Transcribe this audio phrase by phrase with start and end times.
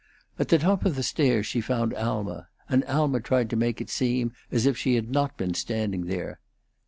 [0.39, 3.91] At the top of the stairs she found Alma, and Alma tried to make it
[3.91, 6.39] seem as if she had not been standing there.